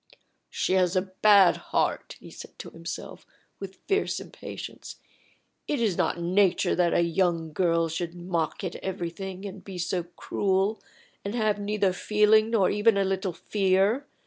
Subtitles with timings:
[0.49, 3.23] "She has a bad heart," he said to himself,
[3.59, 4.95] with fierce impatience.
[5.67, 10.01] "It is not nature that a young girl should mock at everything, and be so
[10.15, 10.81] cruel,
[11.23, 14.07] and have neither feeling nor even a little fear.